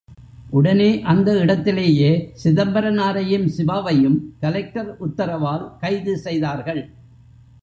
[0.49, 2.33] உடனே, அந்த இடத்திலேயே,
[2.43, 6.81] சிதம்பரனாரையும், சிவாவையும் கலெக்டர் உத்தரவால் கைது செய்தார்கள்.